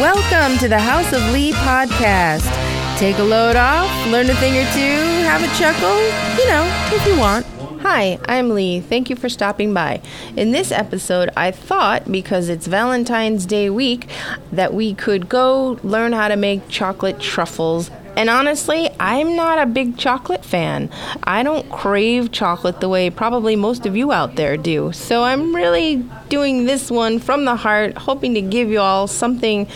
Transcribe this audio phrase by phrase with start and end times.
[0.00, 2.50] Welcome to the House of Lee podcast.
[2.98, 5.96] Take a load off, learn a thing or two, have a chuckle,
[6.36, 7.46] you know, if you want.
[7.80, 8.80] Hi, I'm Lee.
[8.80, 10.02] Thank you for stopping by.
[10.36, 14.08] In this episode, I thought because it's Valentine's Day week
[14.50, 19.66] that we could go learn how to make chocolate truffles and honestly, I'm not a
[19.66, 20.90] big chocolate fan.
[21.24, 24.92] I don't crave chocolate the way probably most of you out there do.
[24.92, 29.66] So I'm really doing this one from the heart, hoping to give you all something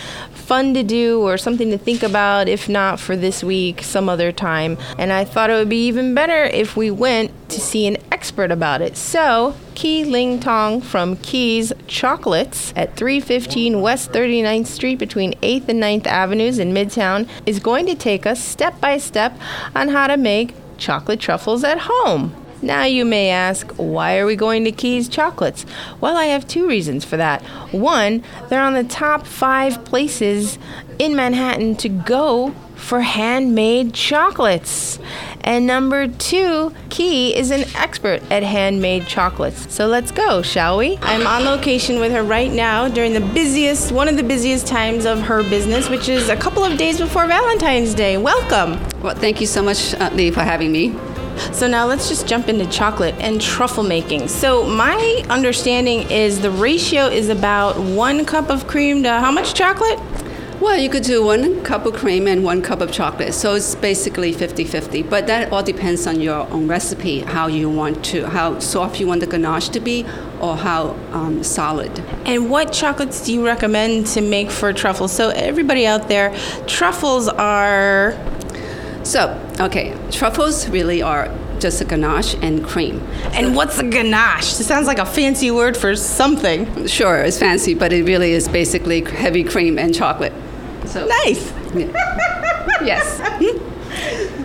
[0.49, 4.31] fun to do or something to think about, if not for this week, some other
[4.31, 4.77] time.
[4.97, 8.51] And I thought it would be even better if we went to see an expert
[8.51, 8.97] about it.
[8.97, 15.81] So, Kee Ling Tong from Kee's Chocolates at 315 West 39th Street between 8th and
[15.81, 20.17] 9th Avenues in Midtown is going to take us step by step on how to
[20.17, 22.35] make chocolate truffles at home.
[22.61, 25.65] Now you may ask, why are we going to Kee's Chocolates?
[26.01, 27.41] Well, I have two reasons for that.
[27.71, 30.59] One, they're on the top five places
[30.97, 34.99] in Manhattan to go for handmade chocolates.
[35.41, 39.73] And number two, Kee is an expert at handmade chocolates.
[39.73, 40.97] So let's go, shall we?
[41.01, 45.05] I'm on location with her right now during the busiest, one of the busiest times
[45.05, 48.17] of her business, which is a couple of days before Valentine's Day.
[48.17, 48.79] Welcome.
[49.01, 50.95] Well, thank you so much, uh, Lee, for having me.
[51.53, 54.27] So now let's just jump into chocolate and truffle making.
[54.27, 59.53] So my understanding is the ratio is about one cup of cream to how much
[59.53, 59.99] chocolate?
[60.61, 63.33] Well, you could do one cup of cream and one cup of chocolate.
[63.33, 65.03] So it's basically 50 50.
[65.03, 69.07] But that all depends on your own recipe, how you want to, how soft you
[69.07, 70.05] want the ganache to be,
[70.41, 71.97] or how um, solid.
[72.25, 75.13] And what chocolates do you recommend to make for truffles?
[75.13, 76.35] So, everybody out there,
[76.67, 78.17] truffles are.
[79.03, 82.99] So, okay, truffles really are just a ganache and cream.
[83.31, 84.59] And what's a ganache?
[84.59, 86.85] It sounds like a fancy word for something.
[86.85, 90.33] Sure, it's fancy, but it really is basically heavy cream and chocolate.
[90.89, 91.51] So nice.
[91.73, 92.83] Yeah.
[92.83, 93.21] yes.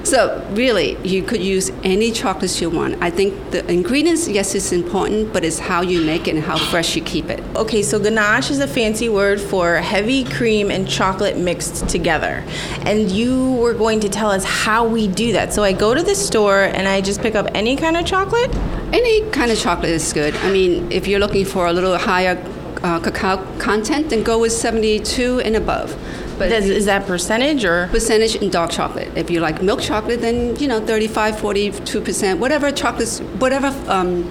[0.04, 3.02] So really, you could use any chocolates you want.
[3.02, 6.58] I think the ingredients, yes, it's important, but it's how you make it and how
[6.58, 7.42] fresh you keep it.
[7.56, 12.44] Okay, so ganache is a fancy word for heavy cream and chocolate mixed together.
[12.80, 15.54] And you were going to tell us how we do that.
[15.54, 18.54] So I go to the store and I just pick up any kind of chocolate?
[18.92, 20.36] Any kind of chocolate is good.
[20.36, 22.36] I mean, if you're looking for a little higher
[22.82, 25.96] uh, cacao content, then go with 72 and above.
[26.38, 29.10] But Does, is that percentage or percentage in dark chocolate?
[29.16, 34.24] If you like milk chocolate, then you know 35, 42 percent, whatever chocolates, whatever um,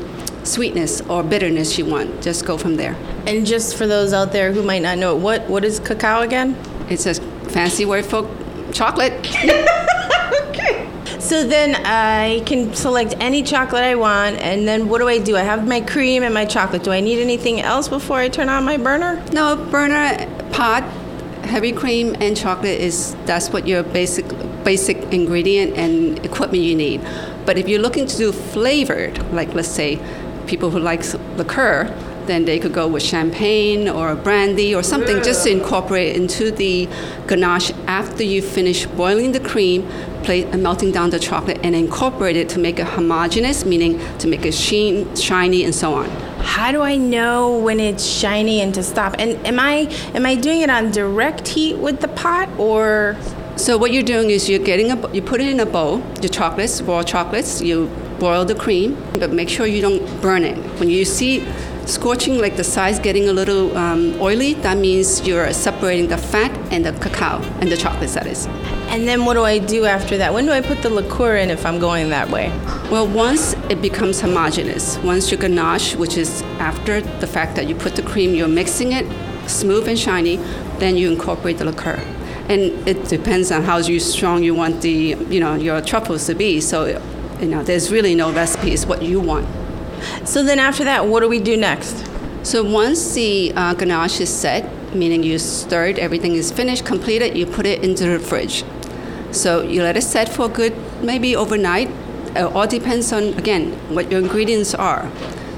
[0.43, 2.95] sweetness or bitterness you want, just go from there.
[3.25, 6.57] And just for those out there who might not know, what what is cacao again?
[6.89, 7.15] It's a
[7.49, 8.29] fancy word for
[8.73, 9.13] chocolate.
[10.49, 10.89] okay.
[11.19, 15.37] So then I can select any chocolate I want, and then what do I do?
[15.37, 16.83] I have my cream and my chocolate.
[16.83, 19.23] Do I need anything else before I turn on my burner?
[19.31, 20.83] No, burner pot
[21.43, 24.25] heavy cream and chocolate is that's what your basic
[24.63, 27.01] basic ingredient and equipment you need.
[27.45, 29.99] But if you're looking to do flavored, like let's say
[30.47, 31.03] people who like
[31.37, 31.93] liqueur,
[32.25, 36.87] then they could go with champagne or brandy or something just to incorporate into the
[37.27, 39.85] ganache after you finish boiling the cream,
[40.27, 44.45] uh, melting down the chocolate, and incorporate it to make it homogeneous, meaning to make
[44.45, 48.83] it sheen, shiny, and so on how do I know when it's shiny and to
[48.83, 49.15] stop?
[49.17, 53.17] And am I am I doing it on direct heat with the pot or?
[53.55, 56.29] So what you're doing is you're getting a you put it in a bowl, the
[56.29, 57.61] chocolates, raw chocolates.
[57.61, 57.87] You
[58.19, 60.57] boil the cream, but make sure you don't burn it.
[60.79, 61.45] When you see
[61.85, 66.51] scorching, like the sides getting a little um, oily, that means you're separating the fat
[66.71, 68.47] and the cacao and the chocolate that is.
[68.89, 70.33] And then what do I do after that?
[70.33, 72.49] When do I put the liqueur in if I'm going that way?
[72.91, 77.75] Well, once it becomes homogeneous, once your ganache, which is after the fact that you
[77.75, 79.05] put the cream, you're mixing it
[79.49, 80.37] smooth and shiny,
[80.77, 81.99] then you incorporate the liqueur.
[82.49, 86.61] And it depends on how strong you want the, you know, your truffles to be.
[86.61, 86.85] So,
[87.39, 88.71] you know, there's really no recipe.
[88.71, 89.47] It's what you want.
[90.25, 92.05] So then after that, what do we do next?
[92.43, 97.45] So once the uh, ganache is set, meaning you stirred, everything is finished, completed, you
[97.45, 98.63] put it into the fridge.
[99.31, 101.89] So you let it set for good, maybe overnight.
[102.35, 105.09] It all depends on, again, what your ingredients are.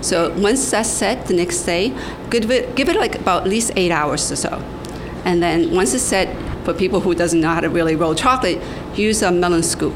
[0.01, 1.93] So once that's set, the next day,
[2.29, 4.61] give it, give it like about at least eight hours or so.
[5.25, 6.29] And then once it's set,
[6.65, 8.59] for people who doesn't know how to really roll chocolate,
[8.95, 9.93] use a melon scoop.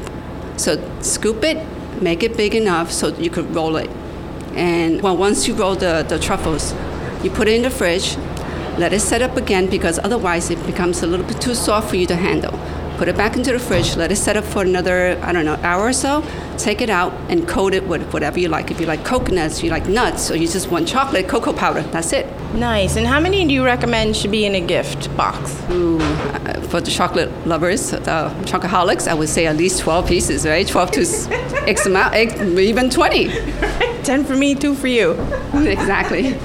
[0.56, 1.66] So scoop it,
[2.00, 3.90] make it big enough so you could roll it.
[4.60, 6.74] And well, once you roll the, the truffles,
[7.24, 8.18] you put it in the fridge,
[8.76, 11.96] let it set up again because otherwise it becomes a little bit too soft for
[11.96, 12.52] you to handle.
[13.00, 15.54] Put it back into the fridge, let it set up for another, I don't know,
[15.62, 16.22] hour or so,
[16.58, 18.70] take it out and coat it with whatever you like.
[18.70, 22.12] If you like coconuts, you like nuts, or you just want chocolate, cocoa powder, that's
[22.12, 22.26] it.
[22.52, 22.96] Nice.
[22.96, 25.58] And how many do you recommend should be in a gift box?
[25.70, 30.46] Ooh, uh, for the chocolate lovers, the chocoholics, I would say at least 12 pieces,
[30.46, 30.68] right?
[30.68, 31.00] 12 to
[31.66, 33.28] X amount, even 20.
[34.02, 35.12] 10 for me, 2 for you.
[35.54, 36.38] exactly.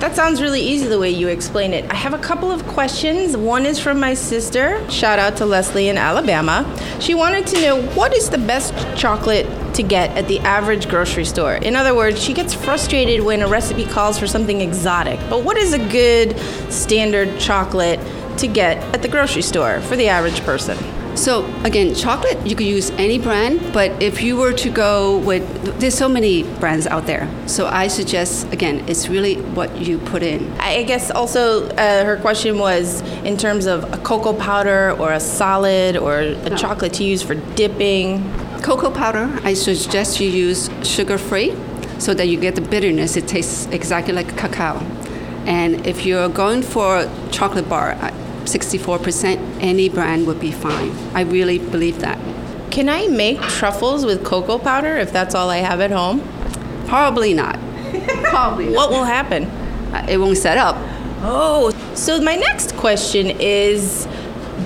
[0.00, 1.84] That sounds really easy the way you explain it.
[1.90, 3.36] I have a couple of questions.
[3.36, 4.82] One is from my sister.
[4.90, 6.64] Shout out to Leslie in Alabama.
[7.00, 11.26] She wanted to know what is the best chocolate to get at the average grocery
[11.26, 11.54] store?
[11.54, 15.20] In other words, she gets frustrated when a recipe calls for something exotic.
[15.28, 16.34] But what is a good
[16.72, 18.00] standard chocolate
[18.38, 20.78] to get at the grocery store for the average person?
[21.14, 25.42] So again, chocolate you could use any brand, but if you were to go with
[25.80, 27.28] there's so many brands out there.
[27.46, 30.50] So I suggest again, it's really what you put in.
[30.60, 35.20] I guess also uh, her question was in terms of a cocoa powder or a
[35.20, 36.56] solid or a no.
[36.56, 38.22] chocolate to use for dipping.
[38.62, 41.56] Cocoa powder, I suggest you use sugar-free
[41.98, 43.16] so that you get the bitterness.
[43.16, 44.78] It tastes exactly like cacao.
[45.46, 47.96] And if you're going for chocolate bar,
[48.44, 50.92] 64%, any brand would be fine.
[51.14, 52.18] I really believe that.
[52.70, 56.20] Can I make truffles with cocoa powder if that's all I have at home?
[56.86, 57.58] Probably not.
[58.24, 58.66] Probably.
[58.66, 58.74] Not.
[58.74, 59.44] What will happen?
[59.44, 60.76] Uh, it won't set up.
[61.22, 64.06] Oh, so my next question is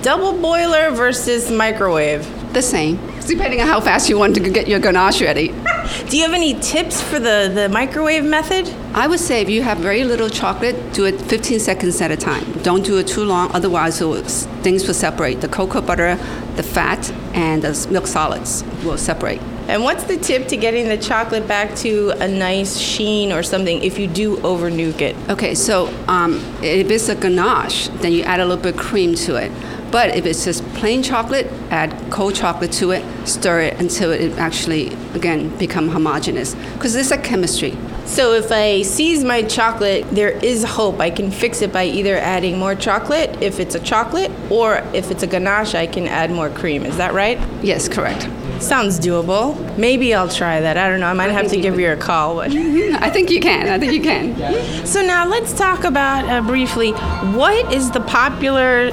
[0.03, 2.25] double boiler versus microwave?
[2.53, 5.55] The same, depending on how fast you want to get your ganache ready.
[6.09, 8.69] Do you have any tips for the, the microwave method?
[8.95, 12.17] I would say if you have very little chocolate, do it 15 seconds at a
[12.17, 12.45] time.
[12.63, 15.41] Don't do it too long, otherwise things will separate.
[15.41, 16.17] The cocoa butter,
[16.57, 19.41] the fat, and the milk solids will separate.
[19.67, 23.83] And what's the tip to getting the chocolate back to a nice sheen or something
[23.83, 25.17] if you do over nuke it?
[25.31, 29.15] Okay, so um, if it's a ganache, then you add a little bit of cream
[29.15, 29.51] to it.
[29.91, 34.37] But if it's just plain chocolate, add cold chocolate to it, stir it until it
[34.39, 36.55] actually, again, become homogeneous.
[36.75, 37.77] Because it's a chemistry.
[38.05, 41.01] So if I seize my chocolate, there is hope.
[41.01, 45.11] I can fix it by either adding more chocolate if it's a chocolate, or if
[45.11, 46.85] it's a ganache, I can add more cream.
[46.85, 47.39] Is that right?
[47.63, 48.29] Yes, correct.
[48.61, 49.77] Sounds doable.
[49.77, 50.77] Maybe I'll try that.
[50.77, 51.07] I don't know.
[51.07, 52.37] I might I have to give you a call.
[52.37, 53.69] But I think you can.
[53.69, 54.35] I think you can.
[54.87, 58.91] So now let's talk about uh, briefly what is the popular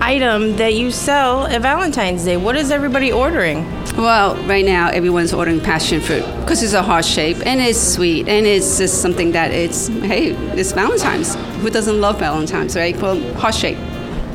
[0.00, 2.36] item that you sell at Valentine's Day?
[2.36, 3.64] What is everybody ordering?
[3.96, 8.26] Well, right now everyone's ordering passion fruit because it's a heart shape and it's sweet
[8.28, 11.34] and it's just something that it's hey, it's Valentine's.
[11.62, 12.96] Who doesn't love Valentine's, right?
[13.00, 13.78] Well, heart shape.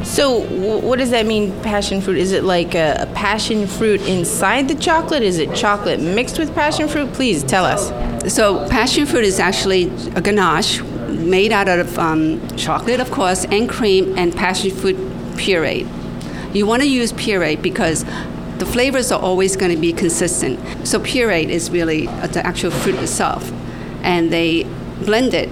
[0.04, 2.18] So, w- what does that mean, passion fruit?
[2.18, 5.24] Is it like a, a, passion fruit inside the chocolate?
[5.24, 7.12] Is it chocolate mixed with passion fruit?
[7.14, 8.34] Please tell us.
[8.34, 13.70] So, passion fruit is actually a ganache made out of um, chocolate, of course, and
[13.70, 14.98] cream and passion fruit
[15.38, 15.86] puree.
[16.54, 18.06] You want to use puree because
[18.58, 20.88] the flavors are always going to be consistent.
[20.88, 23.52] So puree is really the actual fruit itself,
[24.04, 24.64] and they
[25.04, 25.50] blend it,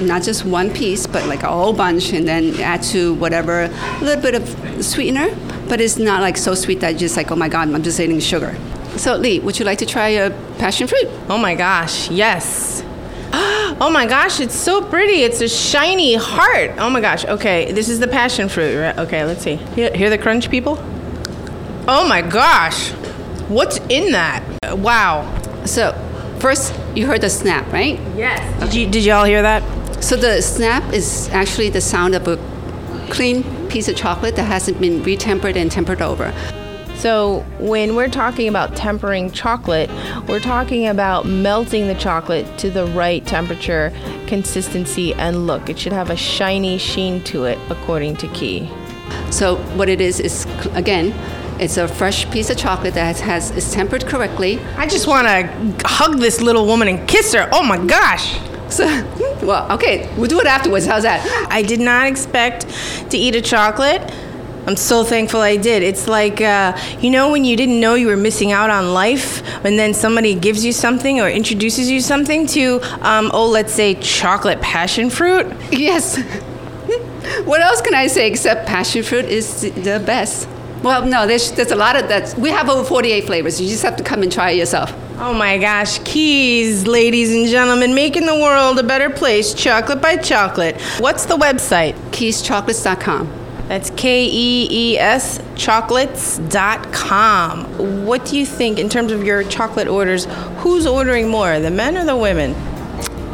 [0.00, 4.00] not just one piece, but like a whole bunch, and then add to whatever a
[4.00, 5.34] little bit of sweetener.
[5.68, 8.20] But it's not like so sweet that just like oh my god, I'm just eating
[8.20, 8.56] sugar.
[8.96, 11.08] So Lee, would you like to try a passion fruit?
[11.28, 12.84] Oh my gosh, yes.
[13.80, 15.22] Oh my gosh, it's so pretty.
[15.22, 16.72] It's a shiny heart.
[16.78, 17.24] Oh my gosh.
[17.24, 18.78] Okay, this is the passion fruit.
[18.78, 18.96] Right?
[18.96, 19.56] Okay, let's see.
[19.74, 20.76] Hear, hear the crunch, people?
[21.88, 22.90] Oh my gosh.
[23.48, 24.44] What's in that?
[24.78, 25.26] Wow.
[25.64, 25.92] So,
[26.38, 27.98] first you heard the snap, right?
[28.16, 28.40] Yes.
[28.60, 29.62] Did you did you all hear that?
[30.02, 32.36] So the snap is actually the sound of a
[33.10, 36.32] clean piece of chocolate that hasn't been retempered and tempered over.
[36.96, 39.90] So, when we're talking about tempering chocolate,
[40.28, 43.92] we're talking about melting the chocolate to the right temperature,
[44.28, 45.68] consistency, and look.
[45.68, 48.70] It should have a shiny sheen to it, according to Kee.
[49.30, 51.12] So, what it is is, again,
[51.60, 54.60] it's a fresh piece of chocolate that has is tempered correctly.
[54.76, 57.48] I just want to hug this little woman and kiss her.
[57.52, 58.38] Oh my gosh.
[58.68, 58.86] So,
[59.42, 60.86] well, okay, we'll do it afterwards.
[60.86, 61.48] How's that?
[61.50, 62.66] I did not expect
[63.10, 64.02] to eat a chocolate
[64.64, 65.82] I'm so thankful I did.
[65.82, 69.42] It's like, uh, you know, when you didn't know you were missing out on life,
[69.64, 73.94] and then somebody gives you something or introduces you something to, um, oh, let's say
[73.94, 75.52] chocolate passion fruit?
[75.72, 76.16] Yes.
[77.44, 80.48] what else can I say except passion fruit is the best?
[80.82, 82.36] Well, no, there's, there's a lot of that.
[82.36, 83.58] We have over 48 flavors.
[83.60, 84.92] You just have to come and try it yourself.
[85.18, 90.16] Oh my gosh, Kee's, ladies and gentlemen, making the world a better place, chocolate by
[90.16, 90.80] chocolate.
[90.98, 91.94] What's the website?
[92.10, 93.38] KeesChocolates.com.
[93.68, 98.04] That's K E E S chocolates.com.
[98.04, 100.24] What do you think in terms of your chocolate orders?
[100.58, 102.54] Who's ordering more, the men or the women?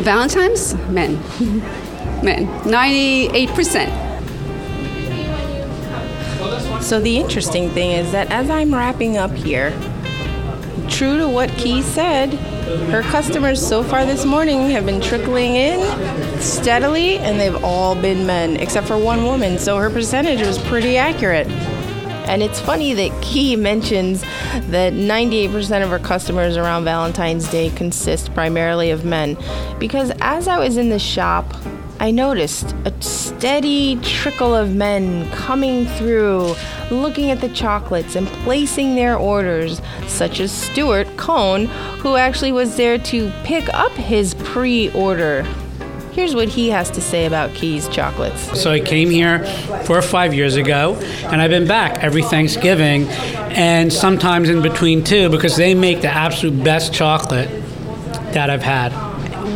[0.02, 0.74] Valentine's?
[0.90, 1.14] Men.
[2.22, 2.46] men.
[2.64, 4.07] 98%.
[6.80, 9.70] So the interesting thing is that as I'm wrapping up here,
[10.88, 12.32] true to what Kee said,
[12.90, 18.26] her customers so far this morning have been trickling in steadily, and they've all been
[18.26, 19.58] men, except for one woman.
[19.58, 21.46] So her percentage was pretty accurate.
[22.28, 24.20] And it's funny that Kee mentions
[24.68, 29.36] that 98% of her customers around Valentine's Day consist primarily of men.
[29.78, 31.54] Because as I was in the shop,
[32.00, 36.54] I noticed a steady trickle of men coming through,
[36.92, 42.76] looking at the chocolates and placing their orders, such as Stuart Cohn, who actually was
[42.76, 45.42] there to pick up his pre order.
[46.12, 48.60] Here's what he has to say about Kee's chocolates.
[48.60, 49.44] So I came here
[49.84, 55.02] four or five years ago, and I've been back every Thanksgiving, and sometimes in between
[55.02, 57.48] too, because they make the absolute best chocolate
[58.32, 59.07] that I've had.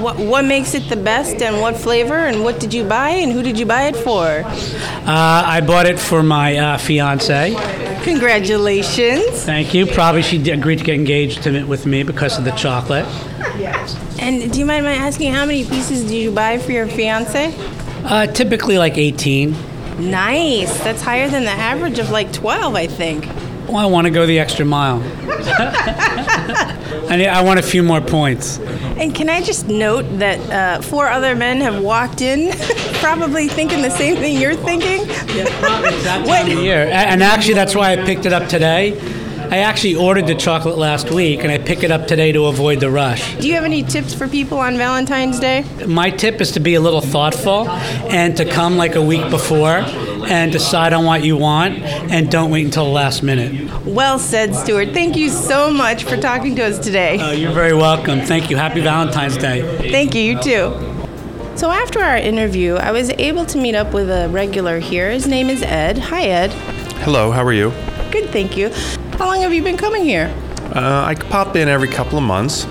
[0.03, 3.31] What, what makes it the best and what flavor and what did you buy and
[3.31, 4.43] who did you buy it for?
[4.45, 7.55] Uh, I bought it for my uh, fiance.
[8.03, 9.45] Congratulations.
[9.45, 9.87] Thank you.
[9.87, 13.07] Probably she agreed to get engaged to, with me because of the chocolate.
[14.19, 17.55] And do you mind my asking how many pieces did you buy for your fiance?
[18.05, 19.55] Uh, typically like 18.
[20.11, 20.83] Nice.
[20.83, 23.27] That's higher than the average of like 12, I think.
[23.69, 25.03] Well, I want to go the extra mile.
[27.09, 28.59] I, need, I want a few more points.
[28.59, 32.53] And can I just note that uh, four other men have walked in,
[33.01, 35.07] probably thinking the same thing you're thinking?
[36.27, 36.49] What?
[36.49, 36.89] Year.
[36.91, 38.99] And actually, that's why I picked it up today.
[39.53, 42.81] I actually ordered the chocolate last week, and I pick it up today to avoid
[42.81, 43.37] the rush.
[43.37, 45.67] Do you have any tips for people on Valentine's Day?
[45.87, 49.83] My tip is to be a little thoughtful and to come like a week before
[50.33, 53.71] and decide on what you want and don't wait until the last minute.
[53.85, 54.89] Well said, Stuart.
[54.95, 57.19] Thank you so much for talking to us today.
[57.19, 58.21] Uh, you're very welcome.
[58.23, 58.57] Thank you.
[58.57, 59.91] Happy Valentine's Day.
[59.91, 60.75] Thank you, you too.
[61.55, 65.11] So after our interview, I was able to meet up with a regular here.
[65.11, 65.99] His name is Ed.
[65.99, 66.51] Hi, Ed.
[67.05, 67.71] Hello, how are you?
[68.11, 68.71] Good, thank you.
[69.19, 70.35] How long have you been coming here?
[70.75, 72.65] Uh, I pop in every couple of months,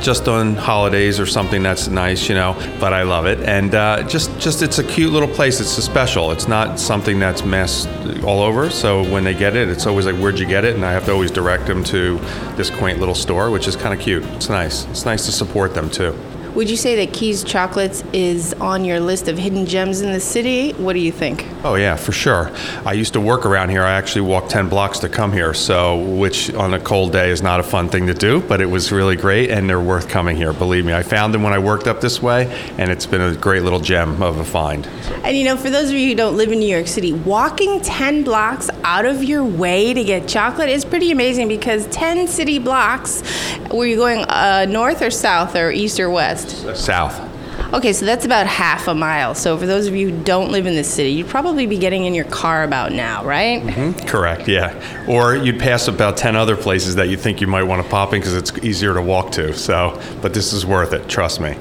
[0.00, 2.54] just on holidays or something that's nice, you know.
[2.80, 5.60] But I love it, and uh, just just it's a cute little place.
[5.60, 6.30] It's a special.
[6.32, 7.86] It's not something that's mass
[8.22, 8.70] all over.
[8.70, 11.04] So when they get it, it's always like, "Where'd you get it?" And I have
[11.06, 12.18] to always direct them to
[12.56, 14.24] this quaint little store, which is kind of cute.
[14.34, 14.84] It's nice.
[14.86, 16.16] It's nice to support them too.
[16.54, 20.20] Would you say that Kee's Chocolates is on your list of hidden gems in the
[20.20, 20.72] city?
[20.72, 21.46] What do you think?
[21.66, 22.52] Oh yeah, for sure.
[22.84, 23.82] I used to work around here.
[23.82, 27.42] I actually walked 10 blocks to come here, so which on a cold day is
[27.42, 30.36] not a fun thing to do, but it was really great and they're worth coming
[30.36, 30.52] here.
[30.52, 32.46] Believe me, I found them when I worked up this way
[32.78, 34.86] and it's been a great little gem of a find.
[35.24, 37.80] And you know, for those of you who don't live in New York City, walking
[37.80, 42.60] 10 blocks out of your way to get chocolate is pretty amazing because 10 city
[42.60, 43.24] blocks,
[43.72, 46.76] were you going uh, north or south or east or west?
[46.76, 47.35] South.
[47.72, 49.34] Okay, so that's about half a mile.
[49.34, 52.04] So for those of you who don't live in the city, you'd probably be getting
[52.04, 53.62] in your car about now, right?
[53.62, 54.06] Mm-hmm.
[54.06, 55.06] Correct, yeah.
[55.08, 58.12] Or you'd pass about 10 other places that you think you might want to pop
[58.12, 59.52] in because it's easier to walk to.
[59.52, 61.56] So, but this is worth it, trust me.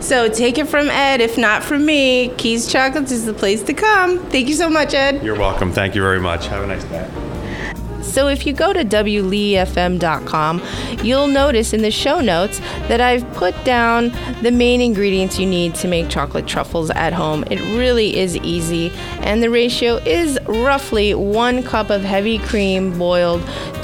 [0.00, 2.28] So take it from Ed, if not from me.
[2.36, 4.18] Kee's Chocolates is the place to come.
[4.30, 5.22] Thank you so much, Ed.
[5.22, 5.72] You're welcome.
[5.72, 6.46] Thank you very much.
[6.46, 7.08] Have a nice day.
[8.10, 10.62] So if you go to WLEFM.com,
[11.04, 14.12] you'll notice in the show notes that I've put down
[14.42, 17.44] the main ingredients you need to make chocolate truffles at home.
[17.50, 18.90] It really is easy,
[19.20, 23.42] and the ratio is roughly one cup of heavy cream boiled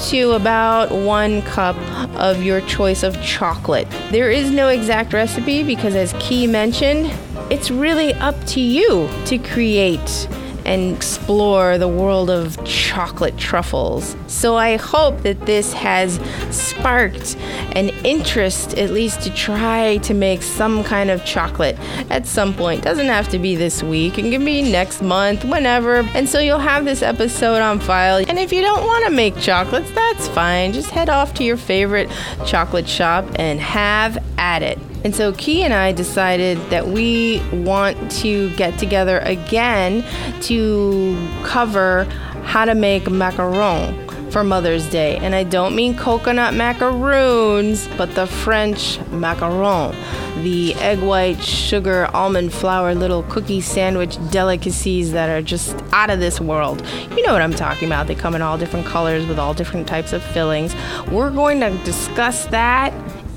[0.09, 1.77] to about one cup
[2.19, 3.87] of your choice of chocolate.
[4.11, 7.13] There is no exact recipe because, as Kee mentioned,
[7.49, 10.27] it's really up to you to create
[10.67, 14.15] and explore the world of chocolate truffles.
[14.27, 16.19] So I hope that this has
[16.51, 17.35] sparked
[17.71, 21.77] an interest, at least to try to make some kind of chocolate
[22.09, 22.83] at some point.
[22.83, 25.99] Doesn't have to be this week, it can be next month, whenever.
[26.13, 28.23] And so you'll have this episode on file.
[28.27, 30.73] And if you don't want to make chocolates, that's fine.
[30.73, 32.09] Just head off to your favorite
[32.45, 34.79] chocolate shop and have at it.
[35.03, 40.03] And so Kee and I decided that we want to get together again
[40.43, 42.05] to cover
[42.43, 45.17] how to make macaron for Mother's Day.
[45.17, 49.95] And I don't mean coconut macaroons, but the French macaron,
[50.43, 56.19] the egg white, sugar, almond flour little cookie sandwich delicacies that are just out of
[56.19, 56.85] this world.
[57.15, 58.07] You know what I'm talking about.
[58.07, 60.75] They come in all different colors with all different types of fillings.
[61.11, 62.93] We're going to discuss that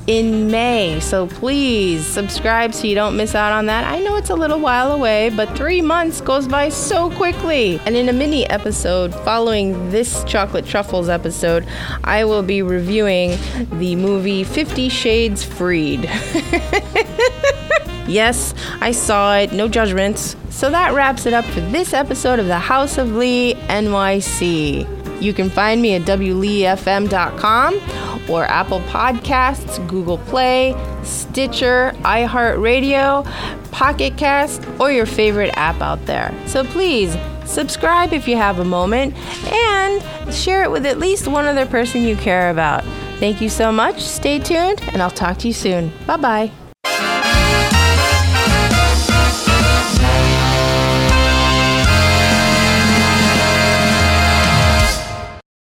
[0.07, 1.01] in May.
[1.01, 3.85] So please subscribe so you don't miss out on that.
[3.85, 7.81] I know it's a little while away, but three months goes by so quickly.
[7.87, 11.67] And in a mini episode following this Chocolate Truffles episode,
[12.05, 13.39] I will be reviewing
[13.79, 16.11] the movie Fifty Shades Freed.
[18.11, 20.35] Yes, I saw it, no judgments.
[20.49, 25.00] So that wraps it up for this episode of the House of Lee NYC.
[25.21, 27.81] You can find me at WLeeFM.com
[28.31, 33.25] or Apple Podcasts, Google Play, Stitcher, iHeartRadio,
[33.71, 36.35] Pocket Cast, or your favorite app out there.
[36.47, 39.15] So please subscribe if you have a moment
[39.53, 42.85] and share it with at least one other person you care about.
[43.19, 44.01] Thank you so much.
[44.01, 45.93] Stay tuned, and I'll talk to you soon.
[46.07, 46.70] Bye bye.